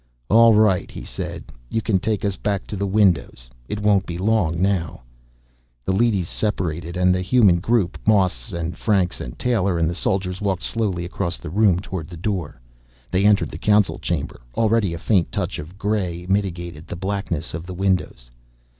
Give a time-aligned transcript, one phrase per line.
[0.31, 1.43] "All right," he said.
[1.69, 3.51] "You can take us back to the windows.
[3.67, 5.01] It won't be long now."
[5.85, 10.41] The leadys separated, and the human group, Moss and Franks and Taylor and the soldiers,
[10.41, 12.59] walked slowly across the room, toward the door.
[13.11, 14.41] They entered the Council Chamber.
[14.55, 18.31] Already a faint touch of gray mitigated the blackness of the windows.